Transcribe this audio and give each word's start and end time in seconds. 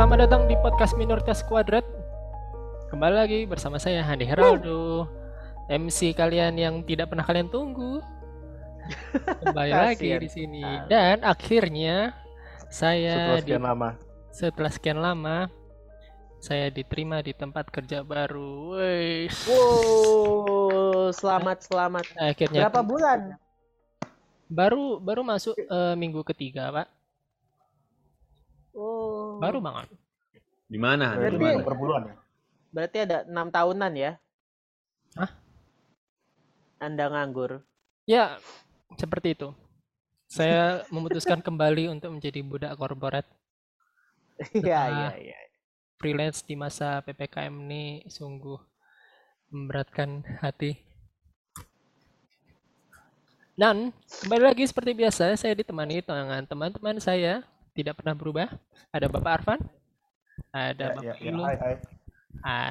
Selamat 0.00 0.24
datang 0.24 0.48
di 0.48 0.56
podcast 0.56 0.96
Minoritas 0.96 1.44
Kuadrat. 1.44 1.84
Kembali 2.88 3.20
lagi 3.20 3.40
bersama 3.44 3.76
saya 3.76 4.00
Handi 4.00 4.24
Heraldo, 4.24 5.04
MC 5.68 6.16
kalian 6.16 6.56
yang 6.56 6.80
tidak 6.88 7.12
pernah 7.12 7.20
kalian 7.20 7.52
tunggu. 7.52 8.00
Kembali 9.44 9.68
lagi 9.92 10.08
di 10.16 10.24
sini 10.32 10.64
dan 10.88 11.20
akhirnya 11.20 12.16
saya 12.72 13.12
Setelah 13.12 13.36
di- 13.36 13.44
sekian 13.44 13.60
lama. 13.60 13.90
setelah 14.32 14.70
sekian 14.72 15.00
lama 15.04 15.36
saya 16.40 16.72
diterima 16.72 17.20
di 17.20 17.36
tempat 17.36 17.68
kerja 17.68 18.00
baru. 18.00 18.80
Wih, 18.80 19.28
Wow, 19.44 21.12
selamat 21.12 21.68
selamat. 21.68 22.08
akhirnya 22.16 22.72
Berapa 22.72 22.80
bulan? 22.80 23.36
baru 24.48 24.96
baru 24.96 25.20
masuk 25.20 25.60
eh, 25.60 25.92
minggu 25.92 26.24
ketiga, 26.24 26.72
Pak. 26.72 26.88
Oh, 28.70 29.36
Baru 29.42 29.58
banget. 29.58 29.90
Di 30.70 30.78
mana? 30.78 31.18
Di 31.18 31.26
Berarti- 31.26 31.42
mana? 31.42 31.66
per 31.66 31.76
bulan 31.76 32.02
ya? 32.06 32.16
berarti 32.70 32.98
ada 33.02 33.26
enam 33.26 33.50
tahunan 33.50 33.92
ya? 33.98 34.12
Hah? 35.18 35.30
Anda 36.78 37.10
nganggur. 37.10 37.66
Ya, 38.06 38.38
seperti 38.94 39.34
itu. 39.34 39.50
Saya 40.30 40.86
memutuskan 40.94 41.42
kembali 41.42 41.90
untuk 41.90 42.14
menjadi 42.14 42.38
budak 42.46 42.78
korporat. 42.78 43.26
Iya 44.56 44.80
iya 44.88 45.10
iya. 45.20 45.36
freelance 46.00 46.40
di 46.40 46.56
masa 46.56 47.04
PPKM 47.04 47.52
ini 47.68 48.08
sungguh 48.08 48.56
memberatkan 49.52 50.24
hati. 50.40 50.80
Dan 53.52 53.92
kembali 54.24 54.40
lagi 54.48 54.64
seperti 54.64 54.96
biasa, 54.96 55.36
saya 55.36 55.52
ditemani 55.52 56.00
dengan 56.00 56.40
teman-teman 56.48 56.96
saya 56.96 57.44
tidak 57.76 58.00
pernah 58.00 58.16
berubah. 58.16 58.48
Ada 58.88 59.12
Bapak 59.12 59.44
Arfan, 59.44 59.60
ada 60.50 60.84
Ya, 60.84 60.94
Bapak 60.96 61.04
ya, 61.04 61.14
ya. 61.20 61.32
Hai, 61.36 61.56
hai. 61.60 61.74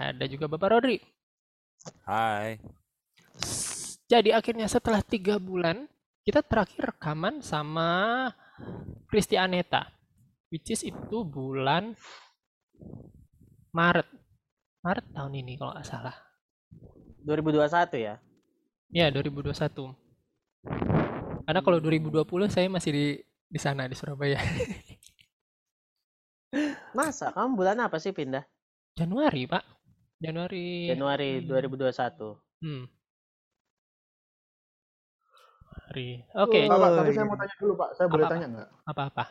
ada 0.09 0.25
juga 0.25 0.45
Bapak 0.49 0.69
Rodri. 0.73 0.97
Hai. 2.03 2.59
Jadi 4.09 4.33
akhirnya 4.33 4.65
setelah 4.65 5.05
tiga 5.05 5.37
bulan, 5.37 5.85
kita 6.25 6.41
terakhir 6.41 6.97
rekaman 6.97 7.45
sama 7.45 8.27
Kristi 9.05 9.37
Aneta. 9.37 9.85
Which 10.49 10.73
is 10.73 10.81
itu 10.81 11.17
bulan 11.21 11.93
Maret. 13.69 14.09
Maret 14.81 15.05
tahun 15.13 15.33
ini 15.45 15.61
kalau 15.61 15.77
nggak 15.77 15.85
salah. 15.85 16.15
2021 17.21 18.01
ya? 18.01 18.15
Ya, 18.89 19.13
2021. 19.13 19.93
Karena 21.45 21.61
kalau 21.61 21.77
2020 21.77 22.49
saya 22.49 22.65
masih 22.65 22.91
di 22.93 23.05
di 23.49 23.59
sana 23.61 23.85
di 23.85 23.93
Surabaya. 23.93 24.41
Masa 26.99 27.31
kamu 27.31 27.55
bulan 27.55 27.79
apa 27.79 27.95
sih 27.95 28.11
pindah? 28.11 28.43
Januari, 28.99 29.47
Pak. 29.47 29.63
Januari. 30.19 30.91
Januari 30.91 31.39
2021. 31.47 32.35
Hmm. 32.59 32.83
Januari. 35.71 36.09
Oke, 36.35 36.59
Oh. 36.59 36.67
Pak, 36.67 36.77
Pak, 36.77 36.89
tapi 36.99 37.11
saya 37.15 37.25
mau 37.25 37.37
tanya 37.39 37.55
dulu 37.55 37.73
Pak, 37.79 37.89
saya 37.95 38.07
boleh 38.11 38.23
Apa-apa? 38.27 38.35
tanya 38.35 38.47
nggak? 38.51 38.69
apa-apa? 38.83 39.23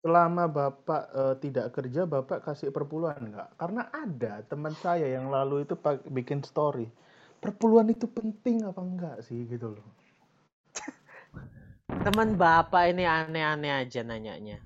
Selama 0.00 0.44
Bapak 0.48 1.02
eh, 1.12 1.34
tidak 1.44 1.66
kerja, 1.76 2.02
Bapak 2.08 2.38
kasih 2.40 2.72
perpuluhan 2.72 3.20
nggak? 3.28 3.48
Karena 3.60 3.82
ada 3.92 4.32
teman 4.48 4.72
saya 4.72 5.04
yang 5.04 5.28
lalu 5.28 5.68
itu 5.68 5.76
pak- 5.76 6.06
bikin 6.08 6.40
story. 6.40 6.88
Perpuluhan 7.36 7.92
itu 7.92 8.08
penting 8.08 8.64
apa 8.64 8.80
enggak 8.80 9.16
sih 9.20 9.44
gitu 9.44 9.76
loh. 9.76 9.86
Teman 11.86 12.34
bapak 12.34 12.94
ini 12.94 13.04
aneh-aneh 13.04 13.82
aja 13.82 14.00
nanyanya. 14.00 14.62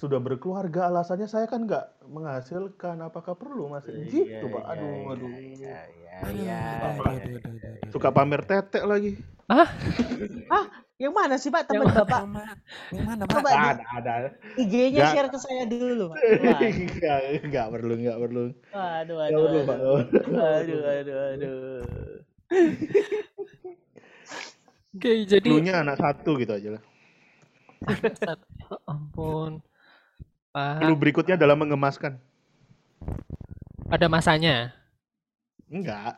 Sudah 0.00 0.18
berkeluarga 0.24 0.88
alasannya 0.88 1.28
saya 1.28 1.46
kan 1.52 1.68
nggak 1.68 2.08
menghasilkan, 2.08 2.96
apakah 3.04 3.34
perlu 3.36 3.68
masih 3.68 3.92
Iya, 3.92 4.08
gitu 4.08 4.46
Pak? 4.48 4.64
iya, 4.64 4.72
Aduh, 4.72 4.92
iya, 4.92 5.12
aduh. 5.12 5.32
iya, 5.32 5.76
iya, 5.96 6.16
Aduh, 6.22 6.44
iya, 6.44 6.56
aduh, 6.88 7.04
iya. 7.04 7.12
aduh, 7.18 7.32
aduh, 7.36 7.60
aduh. 7.72 7.92
Suka 7.92 8.08
pamer 8.14 8.40
tetek 8.46 8.84
lagi. 8.88 9.12
Yang 11.02 11.14
mana 11.18 11.34
sih 11.34 11.50
Pak 11.50 11.66
teman 11.66 11.90
bapak? 11.90 12.22
Yang 12.22 12.30
mana? 12.30 12.54
Yang 12.94 13.04
mana, 13.10 13.22
Pak? 13.26 13.34
Coba 13.42 13.50
Ada, 13.50 13.84
ada. 13.98 14.14
IG-nya 14.54 15.02
Nggak. 15.02 15.10
share 15.10 15.28
ke 15.34 15.38
saya 15.42 15.62
dulu 15.66 16.04
Pak. 16.14 16.18
Wah, 16.46 16.60
Enggak, 16.62 17.18
enggak 17.42 17.66
perlu, 17.74 17.92
enggak 17.98 18.18
perlu. 18.22 18.42
Aduh, 18.70 19.18
Nggak 19.18 19.26
aduh, 19.34 19.42
perlu, 19.42 19.60
Pak. 19.66 19.78
aduh, 19.82 19.98
nggak 20.30 20.50
perlu. 20.62 20.76
aduh, 20.78 20.80
aduh, 20.86 21.18
aduh. 21.34 21.82
Oke, 24.94 25.10
jadi 25.26 25.48
Cluenya 25.48 25.74
anak 25.82 25.96
satu 25.98 26.30
gitu 26.38 26.52
aja 26.54 26.68
lah. 26.78 26.82
Ya 28.62 28.76
ampun. 28.86 29.58
Pak, 30.52 30.78
Clue 30.78 30.96
berikutnya 30.96 31.34
adalah 31.34 31.56
mengemaskan. 31.56 32.20
pada 33.88 34.08
masanya. 34.08 34.72
Enggak. 35.68 36.16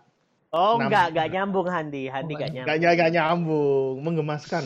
Oh 0.51 0.79
Enam. 0.79 0.87
enggak, 0.87 1.07
enggak 1.11 1.29
nyambung 1.31 1.67
Handi. 1.67 2.07
Handi 2.07 2.35
Oh, 2.35 2.39
enggak 2.39 2.51
nggak 2.51 2.63
Enggak, 2.67 2.79
nyambung. 2.79 2.95
enggak 2.95 3.11
nyambung. 3.11 3.95
Mengemaskan. 4.03 4.65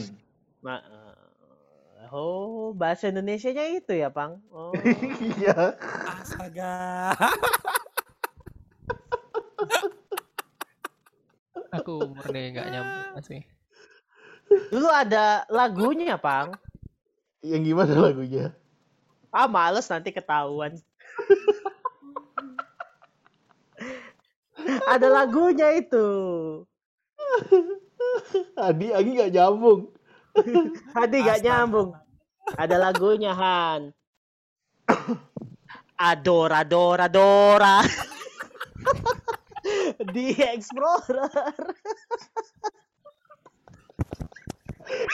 Ma- 0.61 0.85
eh, 0.85 2.09
oh, 2.11 2.73
bahasa 2.73 3.09
Indonesianya 3.09 3.65
itu 3.73 3.93
ya, 3.93 4.09
Pang? 4.09 4.41
Oh. 4.49 4.73
Iya. 5.41 5.77
Astaga. 6.17 7.13
Aku 11.69 12.09
murni 12.09 12.53
nggak 12.53 12.69
nyambung 12.69 13.07
masih. 13.17 13.41
Dulu 14.73 14.89
ada 14.89 15.45
lagunya, 15.49 16.17
Pang. 16.17 16.57
Yang 17.41 17.63
gimana 17.69 17.95
lagunya? 18.03 18.47
Ah, 19.29 19.47
males 19.47 19.85
nanti 19.89 20.09
ketahuan. 20.09 20.73
ada 24.93 25.09
lagunya 25.09 25.69
itu. 25.77 26.07
Adi, 28.57 28.89
Agi 28.95 29.11
enggak 29.13 29.33
nyambung. 29.37 29.81
Hadi 30.97 31.17
enggak 31.21 31.41
Astaga. 31.41 31.47
nyambung. 31.47 31.89
Ada 32.57 32.77
lagunya, 32.81 33.33
Han. 33.37 33.93
Adora, 36.01 36.65
Dora, 36.65 37.07
Dora. 37.11 37.85
Di 40.15 40.33
Explorer. 40.33 41.29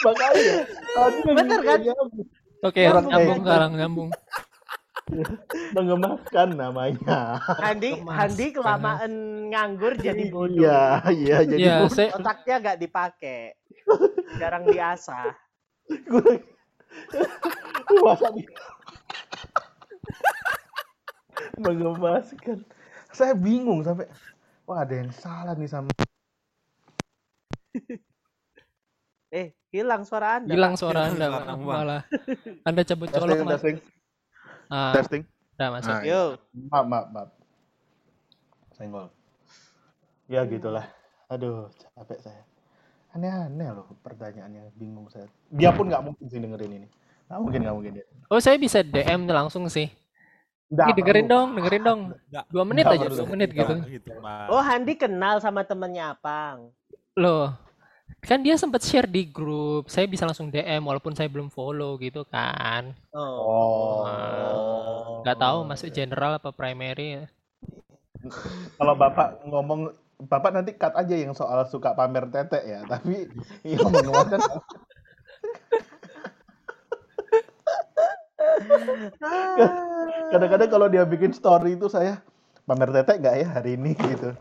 Makanya. 0.07 0.55
Adi 0.95 1.19
yang 1.27 1.35
Bener 1.35 1.61
kan? 1.67 1.79
nyambung. 1.83 2.29
Oke, 2.65 2.83
Orang 2.83 3.07
nyambung 3.07 3.21
kayak- 3.37 3.45
sekarang 3.45 3.73
nyambung. 3.77 4.11
Mengemaskan 5.75 6.49
namanya. 6.57 7.37
Handi. 7.61 8.01
Handi 8.01 8.47
kelamaan 8.51 9.13
nganggur 9.53 9.93
jadi 9.97 10.25
bodoh. 10.27 10.65
Iya, 10.65 11.05
iya 11.13 11.37
jadi 11.45 11.61
Ya, 11.61 11.75
bodoh. 11.79 11.93
saya 11.93 12.09
Otaknya 12.17 12.57
nggak 12.59 12.79
dipakai. 12.81 13.53
Jarang 14.35 14.65
diasah. 14.65 15.29
Gua- 16.09 16.41
Masa 18.01 18.29
mengemaskan. 21.57 22.65
Saya 23.11 23.37
bingung 23.37 23.85
sampai 23.85 24.09
wah 24.65 24.81
ada 24.81 24.95
yang 24.97 25.13
salah 25.13 25.53
nih 25.53 25.69
sama 25.69 25.93
Eh, 29.35 29.51
hilang 29.69 30.07
suara 30.07 30.39
Anda. 30.39 30.55
hilang 30.55 30.79
suara 30.79 31.11
Anda, 31.11 31.27
malah. 31.59 32.03
Anda 32.63 32.87
cabut 32.87 33.11
colok, 33.11 33.35
testing 33.35 33.43
Mas. 33.43 33.53
testing 33.53 33.77
Ah, 34.67 34.93
testing. 34.95 35.23
udah 35.55 35.69
masuk. 35.73 35.91
Nah, 35.91 36.03
Yo. 36.03 36.23
Maaf, 36.71 36.85
maaf, 36.87 37.07
maaf. 37.11 37.29
Senggol. 38.73 39.07
Ya 40.27 40.47
gitulah. 40.47 40.87
Aduh, 41.27 41.67
capek 41.93 42.19
saya. 42.21 42.43
Aneh-aneh 43.11 43.71
loh 43.71 43.87
pertanyaannya, 44.01 44.71
bingung 44.75 45.07
saya. 45.07 45.27
Dia 45.49 45.71
pun 45.71 45.87
nggak 45.87 46.03
mungkin 46.03 46.25
sih 46.25 46.39
dengerin 46.39 46.73
ini. 46.73 46.89
Nggak 47.27 47.41
mungkin, 47.41 47.59
nggak 47.61 47.75
mungkin 47.75 47.93
dia. 47.99 48.07
Oh, 48.27 48.39
saya 48.39 48.55
bisa 48.55 48.83
DM 48.83 49.27
langsung 49.27 49.67
sih. 49.67 49.91
Nggak 50.67 50.87
Ih, 50.89 50.95
dengerin 50.97 51.25
perlu. 51.25 51.35
dong, 51.35 51.49
dengerin 51.55 51.83
dong. 51.83 52.01
Nggak, 52.25 52.45
Dua 52.49 52.65
menit 52.65 52.85
Nggak 52.85 52.95
aja, 52.95 53.05
perlu. 53.05 53.17
dua 53.17 53.27
menit 53.29 53.49
gitu. 53.51 53.75
nggak 53.75 53.91
gitu. 53.93 54.09
Oh, 54.49 54.63
Handi 54.63 54.95
kenal 54.95 55.39
sama 55.39 55.63
temennya 55.63 56.11
Apang. 56.11 56.71
Loh, 57.15 57.55
kan 58.25 58.41
dia 58.41 58.57
sempat 58.57 58.81
share 58.81 59.05
di 59.05 59.29
grup. 59.29 59.93
Saya 59.93 60.09
bisa 60.09 60.25
langsung 60.25 60.49
DM 60.49 60.81
walaupun 60.81 61.13
saya 61.13 61.29
belum 61.29 61.53
follow 61.53 62.01
gitu 62.01 62.25
kan. 62.25 62.97
Oh. 63.13 65.21
Nggak 65.21 65.39
tahu 65.39 65.59
masuk 65.69 65.93
general 65.93 66.41
apa 66.41 66.49
primary. 66.57 67.21
Kalau 68.81 68.97
Bapak 68.97 69.45
ngomong 69.45 69.93
Bapak 70.25 70.57
nanti 70.57 70.73
cut 70.79 70.97
aja 70.97 71.13
yang 71.13 71.37
soal 71.37 71.69
suka 71.69 71.93
pamer 71.93 72.25
tetek 72.33 72.65
ya, 72.65 72.81
tapi 72.87 73.29
yang 73.69 73.93
mengemaskan 73.93 74.41
kadang-kadang 80.33 80.71
kalau 80.71 80.87
dia 80.89 81.05
bikin 81.05 81.35
story 81.35 81.77
itu 81.77 81.91
saya 81.91 82.23
pamer 82.65 82.95
tetek 82.95 83.21
nggak 83.21 83.37
ya 83.43 83.47
hari 83.59 83.77
ini 83.77 83.93
gitu. 83.99 84.33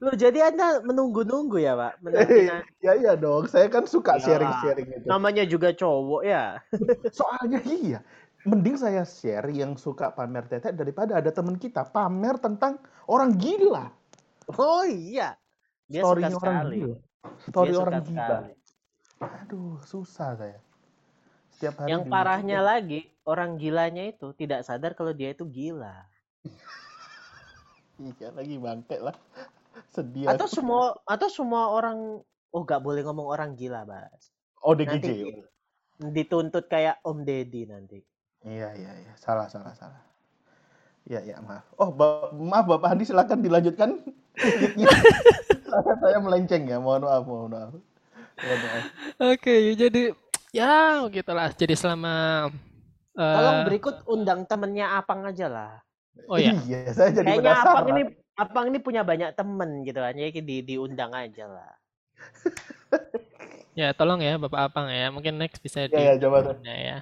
Loh, 0.00 0.14
jadi 0.16 0.48
Anda 0.48 0.80
menunggu-nunggu 0.80 1.60
ya, 1.60 1.76
Pak? 1.76 1.92
Menanti- 2.00 2.48
ya 2.80 2.92
iya 2.96 3.12
dong, 3.14 3.44
saya 3.46 3.68
kan 3.68 3.84
suka 3.84 4.16
Iyalah. 4.16 4.24
sharing-sharing 4.24 4.88
itu. 4.88 5.06
Namanya 5.06 5.44
juga 5.44 5.70
cowok 5.76 6.22
ya. 6.24 6.58
Soalnya 7.18 7.60
iya, 7.62 8.00
mending 8.42 8.80
saya 8.80 9.04
share 9.04 9.46
yang 9.52 9.76
suka 9.76 10.10
pamer 10.10 10.48
tetek 10.48 10.74
daripada 10.74 11.20
ada 11.20 11.28
teman 11.28 11.60
kita 11.60 11.84
pamer 11.84 12.40
tentang 12.40 12.80
orang 13.06 13.36
gila. 13.36 13.92
Oh 14.58 14.84
iya. 14.88 15.36
Dia 15.86 16.02
Story-nya 16.02 16.32
suka 16.32 16.40
orang 16.48 16.56
sekali. 16.56 16.76
gila. 16.80 16.96
Story 17.46 17.70
Dia 17.70 17.78
orang 17.78 17.94
gila. 18.02 18.16
sekali. 18.26 18.52
Aduh, 19.22 19.76
susah 19.86 20.30
saya. 20.34 20.58
Setiap 21.52 21.84
hari 21.84 21.94
Yang 21.94 22.02
parahnya 22.10 22.58
lagi, 22.58 23.00
orang 23.22 23.54
gilanya 23.54 24.02
itu 24.08 24.34
tidak 24.34 24.66
sadar 24.66 24.96
kalau 24.98 25.12
dia 25.14 25.30
itu 25.30 25.44
gila. 25.46 26.08
Iya 28.02 28.28
lagi 28.34 28.56
bangke 28.58 28.98
lah. 28.98 29.14
Sedih. 29.94 30.26
Atau 30.26 30.50
aku. 30.50 30.56
semua 30.58 30.82
atau 31.06 31.28
semua 31.30 31.70
orang 31.70 32.18
oh 32.52 32.60
nggak 32.66 32.82
boleh 32.82 33.06
ngomong 33.06 33.26
orang 33.30 33.54
gila, 33.54 33.86
Bas. 33.86 34.34
ODGJ. 34.62 34.90
Nanti 34.90 35.12
dituntut 36.10 36.66
kayak 36.66 36.98
Om 37.06 37.22
Deddy 37.22 37.62
nanti. 37.70 37.98
Iya 38.42 38.74
iya 38.74 38.92
iya, 38.98 39.12
salah 39.14 39.46
salah 39.46 39.70
salah. 39.78 40.02
Iya 41.06 41.20
iya 41.22 41.36
maaf. 41.38 41.62
Oh 41.78 41.94
ba- 41.94 42.34
maaf 42.34 42.66
Bapak 42.66 42.94
Handi 42.94 43.06
silakan 43.06 43.42
dilanjutkan. 43.42 44.02
Silakan, 45.62 45.96
saya 46.02 46.18
melenceng 46.18 46.62
ya, 46.66 46.82
mohon 46.82 47.06
maaf 47.06 47.22
mohon 47.22 47.50
maaf. 47.54 47.72
Mohon 48.42 48.58
maaf. 48.66 48.84
Oke, 49.30 49.78
jadi 49.78 50.10
ya 50.50 51.06
gitulah. 51.10 51.50
Jadi 51.54 51.74
selama 51.78 52.46
eh, 53.14 53.34
Tolong 53.38 53.60
berikut 53.66 53.96
undang 54.10 54.42
temennya 54.46 54.98
Apang 54.98 55.22
aja 55.26 55.46
lah. 55.46 55.72
Oh 56.28 56.38
ya, 56.38 56.52
Iya, 56.52 56.92
saya 56.92 57.10
jadi 57.12 57.40
Kayaknya 57.40 57.52
Apang 57.56 57.84
penasaran. 57.84 57.92
ini 57.92 58.02
Apang 58.32 58.64
ini 58.72 58.78
punya 58.80 59.02
banyak 59.04 59.30
temen 59.36 59.70
gitu 59.84 60.00
kan. 60.00 60.14
Jadi 60.16 60.40
di, 60.40 60.56
diundang 60.64 61.12
aja 61.12 61.44
lah. 61.48 61.72
ya 63.78 63.92
tolong 63.96 64.20
ya 64.20 64.36
Bapak 64.40 64.60
Apang 64.72 64.86
ya. 64.88 65.08
Mungkin 65.12 65.36
next 65.40 65.60
bisa 65.60 65.88
di 65.88 65.96
Iya, 65.96 66.16
iya, 66.16 66.22
coba. 66.22 66.38
ya. 66.64 66.98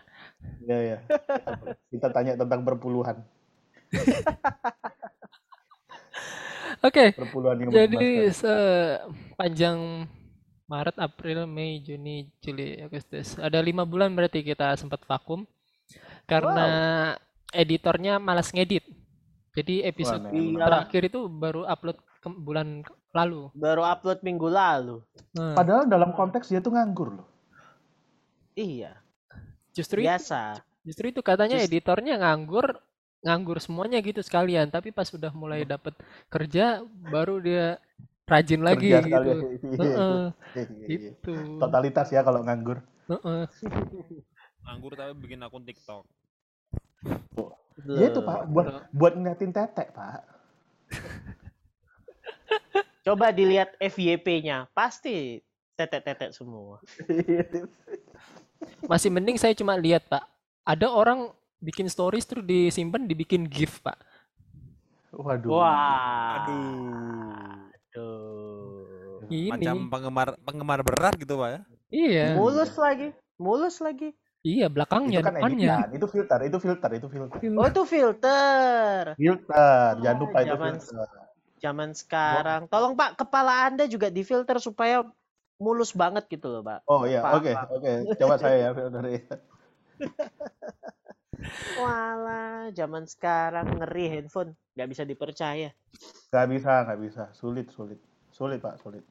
Iya 0.62 0.77
iya. 0.83 0.99
Kita 1.91 2.09
tanya 2.11 2.35
tentang 2.39 2.62
perpuluhan. 2.67 3.23
Oke, 6.81 7.12
Perpuluhan 7.12 7.61
yang 7.61 7.69
jadi 7.69 8.31
sepanjang 8.33 10.09
Maret, 10.65 10.97
April, 11.03 11.45
Mei, 11.45 11.83
Juni, 11.83 12.31
Juli, 12.41 12.79
Agustus. 12.81 13.37
Ada 13.37 13.61
lima 13.61 13.83
bulan 13.85 14.15
berarti 14.15 14.41
kita 14.41 14.73
sempat 14.79 15.03
vakum 15.05 15.45
karena 16.25 16.67
editornya 17.53 18.17
malas 18.23 18.55
ngedit. 18.55 18.87
Jadi 19.50 19.82
episode 19.82 20.23
Wah, 20.23 20.67
terakhir 20.67 21.02
itu 21.11 21.20
baru 21.26 21.67
upload 21.67 21.99
ke 22.23 22.29
bulan 22.31 22.87
lalu. 23.11 23.50
Baru 23.52 23.82
upload 23.82 24.23
minggu 24.23 24.47
lalu. 24.47 25.02
Nah, 25.35 25.58
Padahal 25.58 25.91
dalam 25.91 26.14
konteks 26.14 26.47
dia 26.47 26.62
tuh 26.62 26.70
nganggur 26.70 27.19
loh. 27.19 27.26
Iya, 28.55 28.99
justru 29.73 30.02
itu, 30.02 30.11
biasa. 30.11 30.58
justru 30.85 31.08
itu 31.08 31.20
katanya 31.20 31.56
Just- 31.58 31.70
editornya 31.70 32.19
nganggur, 32.19 32.79
nganggur 33.23 33.58
semuanya 33.58 33.99
gitu 33.99 34.20
sekalian. 34.20 34.69
Tapi 34.69 34.91
pas 34.91 35.08
sudah 35.08 35.32
mulai 35.32 35.64
dapat 35.64 35.97
kerja, 36.29 36.82
baru 37.08 37.41
dia 37.41 37.79
rajin 38.31 38.62
lagi 38.62 38.94
Kerja 38.94 39.02
gitu. 39.02 39.11
sekali. 39.11 39.31
Heeh, 39.82 40.23
Iya, 40.55 40.62
iya. 40.70 40.87
gitu. 40.87 41.35
Totalitas 41.58 42.06
ya 42.11 42.23
kalau 42.23 42.47
nganggur. 42.47 42.79
Heeh. 43.08 43.43
Nganggur 44.62 44.93
tapi 44.94 45.12
bikin 45.19 45.43
akun 45.43 45.67
TikTok. 45.67 46.05
Ya 47.87 48.11
itu 48.11 48.21
Pak, 48.21 48.41
buat 48.50 48.67
Betul. 48.67 48.82
buat 48.93 49.12
ngeliatin 49.17 49.53
tetek 49.53 49.88
Pak. 49.94 50.21
Coba 53.06 53.32
dilihat 53.32 53.73
FYP-nya, 53.81 54.69
pasti 54.77 55.41
tetek-tetek 55.73 56.37
semua. 56.37 56.85
Masih 58.91 59.09
mending 59.09 59.41
saya 59.41 59.56
cuma 59.56 59.73
lihat, 59.81 60.05
Pak. 60.05 60.21
Ada 60.69 60.93
orang 60.93 61.32
bikin 61.65 61.88
stories 61.88 62.29
terus 62.29 62.44
disimpan 62.44 63.09
dibikin 63.09 63.49
GIF, 63.49 63.81
Pak. 63.81 63.97
Waduh. 65.17 65.49
Wah. 65.49 66.44
Aduh. 66.44 67.73
Aduh. 67.73 69.25
Ini. 69.33 69.49
Macam 69.49 69.88
penggemar 69.88 70.29
penggemar 70.44 70.81
berat 70.85 71.17
gitu, 71.17 71.41
Pak 71.41 71.49
ya. 71.49 71.61
Iya. 71.91 72.26
Mulus 72.37 72.76
lagi, 72.76 73.17
mulus 73.41 73.81
lagi. 73.81 74.12
Iya, 74.41 74.73
belakangnya, 74.73 75.21
Itu 75.21 75.27
kan 75.29 75.35
depannya. 75.37 75.69
editan, 75.69 75.89
itu 75.93 76.07
filter, 76.09 76.39
itu 76.49 76.59
filter, 76.59 76.91
itu 76.97 77.09
filter. 77.13 77.39
Oh 77.61 77.67
itu 77.69 77.83
filter. 77.85 79.03
Filter, 79.21 79.91
jangan 80.01 80.17
Oh, 80.17 80.23
lupa 80.25 80.39
itu 80.41 80.49
zaman 80.49 80.75
filter. 80.81 81.09
Zaman 81.61 81.91
sekarang. 81.93 82.61
Tolong 82.73 82.97
Pak, 82.97 83.21
kepala 83.21 83.69
Anda 83.69 83.85
juga 83.85 84.09
difilter 84.09 84.57
supaya 84.57 85.05
mulus 85.61 85.93
banget 85.93 86.25
gitu 86.33 86.49
loh, 86.49 86.65
Pak. 86.65 86.81
Oh 86.89 87.05
iya, 87.05 87.21
oke, 87.21 87.53
oke. 87.53 87.93
Coba 88.17 88.41
saya 88.41 88.57
ya 88.65 88.71
filter. 88.77 89.05
Walah, 91.77 92.73
zaman 92.73 93.05
sekarang 93.05 93.77
ngeri 93.77 94.09
handphone, 94.09 94.57
nggak 94.73 94.89
bisa 94.89 95.03
dipercaya. 95.05 95.69
Gak 96.31 96.47
bisa, 96.47 96.87
gak 96.87 97.01
bisa. 97.03 97.25
Sulit, 97.35 97.69
sulit. 97.75 97.99
Sulit 98.31 98.63
Pak, 98.63 98.79
sulit. 98.81 99.03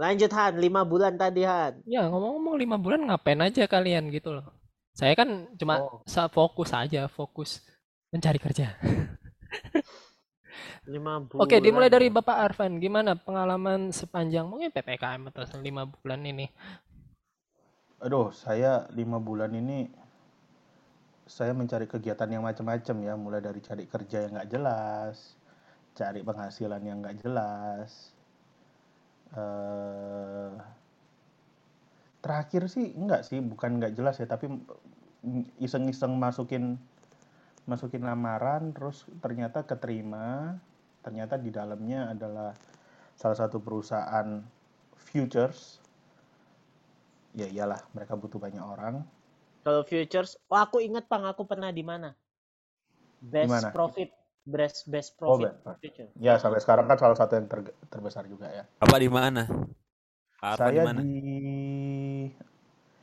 Lanjut 0.00 0.32
Han, 0.32 0.56
lima 0.56 0.80
bulan 0.80 1.20
tadi 1.20 1.44
Han. 1.44 1.84
Ya, 1.84 2.08
ngomong-ngomong 2.08 2.56
lima 2.56 2.80
bulan 2.80 3.04
ngapain 3.04 3.36
aja 3.44 3.68
kalian 3.68 4.08
gitu 4.08 4.32
loh. 4.32 4.48
Saya 4.96 5.12
kan 5.12 5.52
cuma 5.60 5.84
Oh. 5.84 6.00
fokus 6.32 6.72
aja, 6.72 7.04
fokus 7.12 7.60
mencari 8.08 8.40
kerja. 8.40 8.80
Lima 10.88 11.20
bulan. 11.20 11.44
Oke, 11.44 11.60
dimulai 11.60 11.92
dari 11.92 12.08
Bapak 12.08 12.32
Arvan. 12.32 12.80
Gimana 12.80 13.12
pengalaman 13.12 13.92
sepanjang 13.92 14.48
mungkin 14.48 14.72
PPKM 14.72 15.28
atau 15.28 15.44
lima 15.60 15.84
bulan 15.84 16.24
ini? 16.24 16.48
Aduh, 18.00 18.32
saya 18.32 18.88
lima 18.96 19.20
bulan 19.20 19.52
ini 19.52 19.92
saya 21.28 21.52
mencari 21.52 21.84
kegiatan 21.84 22.26
yang 22.26 22.42
macam-macam 22.42 22.96
ya, 23.04 23.14
mulai 23.14 23.44
dari 23.44 23.60
cari 23.60 23.84
kerja 23.84 24.24
yang 24.24 24.32
nggak 24.34 24.50
jelas, 24.50 25.36
cari 25.92 26.24
penghasilan 26.24 26.82
yang 26.82 27.04
nggak 27.04 27.20
jelas. 27.20 28.16
Eh 29.36 30.52
terakhir 32.20 32.68
sih 32.68 32.92
enggak 32.92 33.24
sih, 33.24 33.40
bukan 33.40 33.80
nggak 33.80 33.96
jelas 33.96 34.20
ya, 34.20 34.28
tapi 34.28 34.50
iseng-iseng 35.60 36.12
masukin 36.16 36.76
masukin 37.64 38.02
lamaran, 38.04 38.72
terus 38.76 39.08
ternyata 39.24 39.64
keterima, 39.64 40.58
ternyata 41.00 41.40
di 41.40 41.48
dalamnya 41.52 42.12
adalah 42.12 42.52
salah 43.16 43.38
satu 43.38 43.60
perusahaan 43.62 44.42
futures. 44.96 45.80
Ya 47.32 47.46
iyalah, 47.46 47.78
mereka 47.94 48.18
butuh 48.18 48.42
banyak 48.42 48.60
orang. 48.60 49.06
Kalau 49.62 49.84
futures, 49.86 50.34
oh 50.50 50.58
aku 50.58 50.80
inget 50.82 51.06
Pang, 51.06 51.22
aku 51.28 51.46
pernah 51.46 51.70
di 51.70 51.84
mana? 51.84 52.16
Best 53.20 53.48
Di 53.48 53.54
mana? 53.54 53.68
profit, 53.70 54.10
best 54.44 54.88
best 54.90 55.14
Oh, 55.24 55.38
profit 55.38 55.52
Best 55.62 55.80
future. 55.80 56.08
Ya 56.18 56.36
sampai 56.40 56.60
sekarang 56.60 56.86
kan 56.88 56.98
salah 56.98 57.16
satu 57.16 57.36
yang 57.38 57.46
ter- 57.48 57.76
terbesar 57.88 58.24
juga 58.26 58.48
ya. 58.50 58.64
Bapak 58.80 58.98
di 59.00 59.10
mana? 59.10 59.42
Di 59.46 60.56
Saya 60.56 60.82
mana? 60.82 61.00
di 61.04 61.14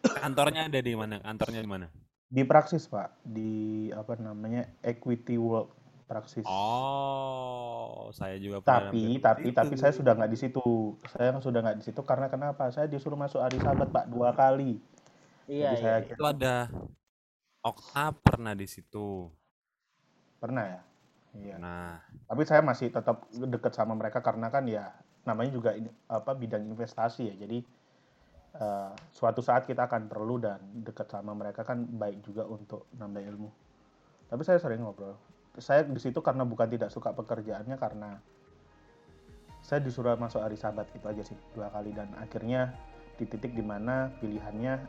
Kantornya 0.02 0.62
ada 0.68 0.80
di 0.82 0.94
mana? 0.98 1.16
Kantornya 1.22 1.62
di 1.62 1.70
mana? 1.70 1.88
di 2.28 2.44
Praxis 2.44 2.84
Pak, 2.92 3.24
di 3.24 3.88
apa 3.96 4.20
namanya 4.20 4.68
Equity 4.84 5.40
World 5.40 5.72
Praxis. 6.08 6.44
Oh, 6.44 8.12
saya 8.12 8.36
juga 8.36 8.60
pernah 8.60 8.92
Tapi 8.92 9.20
tapi 9.24 9.48
tapi 9.56 9.76
saya 9.80 9.96
sudah 9.96 10.12
nggak 10.12 10.32
di 10.32 10.40
situ. 10.40 10.64
Saya 11.08 11.40
sudah 11.40 11.60
nggak 11.64 11.78
di 11.80 11.84
situ 11.88 12.02
karena 12.04 12.28
kenapa? 12.28 12.68
Saya 12.72 12.88
disuruh 12.92 13.16
masuk 13.16 13.40
hari 13.40 13.60
Sabat 13.64 13.92
Pak 13.96 14.12
dua 14.12 14.36
kali. 14.36 14.80
Iya, 15.48 15.72
Jadi 15.72 15.76
iya. 15.80 15.84
saya 15.84 15.98
iya. 16.04 16.12
itu 16.12 16.24
ada 16.28 16.56
Okta 17.64 18.12
pernah 18.12 18.54
di 18.56 18.68
situ. 18.68 19.32
pernah 20.38 20.64
ya. 20.70 20.82
Iya. 21.36 21.56
Nah, 21.60 22.00
Tapi 22.28 22.44
saya 22.44 22.64
masih 22.64 22.92
tetap 22.92 23.28
dekat 23.32 23.76
sama 23.76 23.96
mereka 23.96 24.20
karena 24.24 24.48
kan 24.48 24.64
ya 24.68 24.92
namanya 25.28 25.52
juga 25.52 25.76
ini, 25.76 25.92
apa 26.08 26.32
bidang 26.36 26.64
investasi 26.64 27.34
ya. 27.34 27.36
Jadi 27.36 27.60
eh, 28.56 28.92
suatu 29.12 29.44
saat 29.44 29.68
kita 29.68 29.88
akan 29.88 30.08
perlu 30.08 30.40
dan 30.40 30.60
dekat 30.84 31.08
sama 31.12 31.36
mereka 31.36 31.68
kan 31.68 31.84
baik 31.84 32.24
juga 32.24 32.48
untuk 32.48 32.88
nambah 32.96 33.24
ilmu. 33.24 33.50
Tapi 34.28 34.42
saya 34.44 34.60
sering 34.60 34.84
ngobrol. 34.84 35.16
Saya 35.58 35.88
di 35.88 35.98
situ 35.98 36.22
karena 36.22 36.46
bukan 36.46 36.70
tidak 36.70 36.94
suka 36.94 37.16
pekerjaannya 37.16 37.76
karena 37.82 38.20
saya 39.64 39.84
disuruh 39.84 40.16
masuk 40.16 40.40
hari 40.40 40.56
Sabat 40.56 40.88
itu 40.94 41.04
aja 41.10 41.24
sih 41.26 41.36
dua 41.52 41.68
kali 41.74 41.92
dan 41.92 42.08
akhirnya 42.16 42.72
di 43.18 43.26
titik 43.26 43.52
di 43.58 43.66
mana 43.66 44.14
pilihannya 44.22 44.80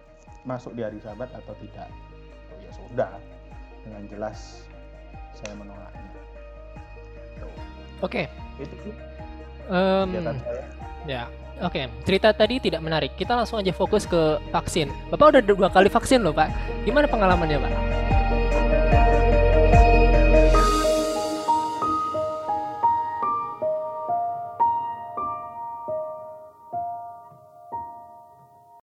masuk 0.45 0.76
di 0.76 0.85
hari 0.85 1.00
Sabat 1.00 1.33
atau 1.33 1.57
tidak. 1.59 1.88
Oh, 2.52 2.59
ya 2.61 2.71
sudah 2.71 3.12
dengan 3.83 4.04
jelas 4.07 4.68
saya 5.33 5.54
menolaknya. 5.57 6.27
Oke, 7.99 8.31
Itu 8.59 8.75
sih 8.83 8.93
saya. 10.23 10.43
ya, 11.05 11.23
oke. 11.61 11.83
Cerita 12.07 12.33
tadi 12.33 12.57
tidak 12.62 12.81
menarik. 12.81 13.12
Kita 13.19 13.35
langsung 13.37 13.59
aja 13.59 13.75
fokus 13.75 14.07
ke 14.07 14.38
vaksin. 14.55 14.88
Bapak 15.11 15.37
udah 15.37 15.43
dua 15.43 15.69
kali 15.69 15.90
vaksin 15.90 16.23
loh, 16.23 16.33
Pak. 16.33 16.49
Gimana 16.87 17.11
pengalamannya, 17.11 17.59
Pak? 17.59 17.73